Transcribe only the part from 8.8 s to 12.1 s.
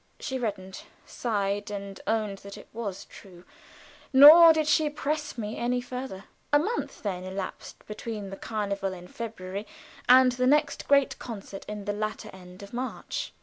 in February and the next great concert in the